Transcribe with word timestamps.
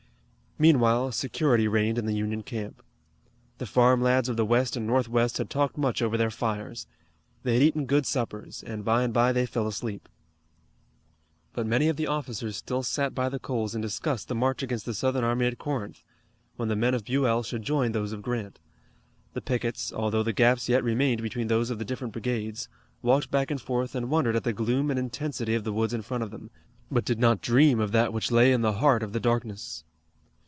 Meanwhile 0.59 1.13
security 1.13 1.67
reigned 1.67 1.97
in 1.97 2.05
the 2.05 2.13
Union 2.13 2.43
camp. 2.43 2.83
The 3.57 3.65
farm 3.65 3.99
lads 3.99 4.29
of 4.29 4.37
the 4.37 4.45
west 4.45 4.77
and 4.77 4.85
northwest 4.85 5.39
had 5.39 5.49
talked 5.49 5.75
much 5.75 6.03
over 6.03 6.17
their 6.17 6.29
fires. 6.29 6.85
They 7.41 7.55
had 7.55 7.63
eaten 7.63 7.87
good 7.87 8.05
suppers, 8.05 8.61
and 8.61 8.85
by 8.85 9.01
and 9.01 9.11
by 9.11 9.31
they 9.31 9.47
fell 9.47 9.65
asleep. 9.67 10.07
But 11.53 11.65
many 11.65 11.89
of 11.89 11.95
the 11.95 12.05
officers 12.05 12.57
still 12.57 12.83
sat 12.83 13.15
by 13.15 13.27
the 13.27 13.39
coals 13.39 13.73
and 13.73 13.81
discussed 13.81 14.27
the 14.27 14.35
march 14.35 14.61
against 14.61 14.85
the 14.85 14.93
Southern 14.93 15.23
army 15.23 15.47
at 15.47 15.57
Corinth, 15.57 16.03
when 16.57 16.69
the 16.69 16.75
men 16.75 16.93
of 16.93 17.05
Buell 17.05 17.41
should 17.41 17.63
join 17.63 17.91
those 17.91 18.11
of 18.11 18.21
Grant. 18.21 18.59
The 19.33 19.41
pickets, 19.41 19.91
although 19.91 20.21
the 20.21 20.31
gaps 20.31 20.69
yet 20.69 20.83
remained 20.83 21.23
between 21.23 21.47
those 21.47 21.71
of 21.71 21.79
the 21.79 21.85
different 21.85 22.13
brigades, 22.13 22.69
walked 23.01 23.31
back 23.31 23.49
and 23.49 23.59
forth 23.59 23.95
and 23.95 24.11
wondered 24.11 24.35
at 24.35 24.43
the 24.43 24.53
gloom 24.53 24.91
and 24.91 24.99
intensity 24.99 25.55
of 25.55 25.63
the 25.63 25.73
woods 25.73 25.95
in 25.95 26.03
front 26.03 26.21
of 26.21 26.29
them, 26.29 26.51
but 26.91 27.03
did 27.03 27.17
not 27.17 27.41
dream 27.41 27.79
of 27.79 27.91
that 27.93 28.13
which 28.13 28.29
lay 28.31 28.51
in 28.53 28.61
the 28.61 28.73
heart 28.73 29.01
of 29.01 29.11
the 29.11 29.19
darkness. 29.19 29.85